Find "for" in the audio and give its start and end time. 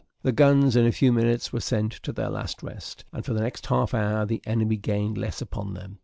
3.23-3.33